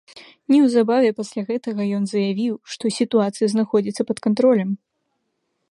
[0.51, 4.71] Неўзабаве пасля гэтага ён заявіў, што сітуацыя знаходзіцца пад кантролем.